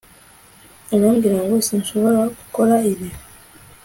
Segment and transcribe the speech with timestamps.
[0.95, 3.07] urambwira ngo sinshobora gukora ibi